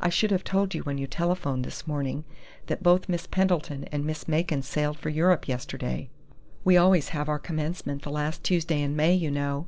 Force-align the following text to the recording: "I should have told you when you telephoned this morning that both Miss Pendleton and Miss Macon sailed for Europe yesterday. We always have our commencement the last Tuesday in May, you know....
"I 0.00 0.08
should 0.08 0.30
have 0.30 0.42
told 0.42 0.74
you 0.74 0.80
when 0.84 0.96
you 0.96 1.06
telephoned 1.06 1.66
this 1.66 1.86
morning 1.86 2.24
that 2.68 2.82
both 2.82 3.10
Miss 3.10 3.26
Pendleton 3.26 3.84
and 3.92 4.06
Miss 4.06 4.26
Macon 4.26 4.62
sailed 4.62 4.96
for 4.98 5.10
Europe 5.10 5.46
yesterday. 5.48 6.08
We 6.64 6.78
always 6.78 7.10
have 7.10 7.28
our 7.28 7.38
commencement 7.38 8.00
the 8.00 8.10
last 8.10 8.42
Tuesday 8.42 8.80
in 8.80 8.96
May, 8.96 9.12
you 9.12 9.30
know.... 9.30 9.66